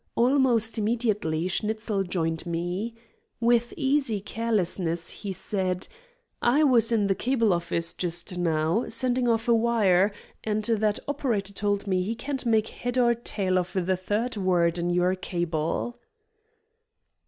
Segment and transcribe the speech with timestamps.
[0.15, 2.95] Almost immediately Schnitzel joined me.
[3.39, 5.87] With easy carelessness he said:
[6.41, 10.11] "I was in the cable office just now, sending off a wire,
[10.43, 14.79] and that operator told me he can't make head or tail of the third word
[14.79, 15.99] in your cable."